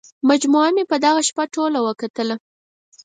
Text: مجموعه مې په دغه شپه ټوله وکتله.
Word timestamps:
مجموعه 0.29 0.69
مې 0.75 0.83
په 0.91 0.95
دغه 1.05 1.21
شپه 1.27 1.43
ټوله 1.53 1.79
وکتله. 1.87 2.35